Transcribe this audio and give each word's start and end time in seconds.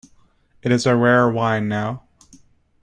It 0.63 0.71
is 0.71 0.87
a 0.87 0.95
rare 0.95 1.29
wine 1.29 1.67
now. 1.67 2.05